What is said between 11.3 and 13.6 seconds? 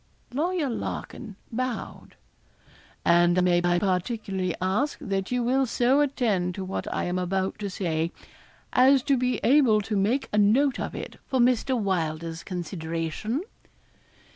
Mr. Welder's consideration?'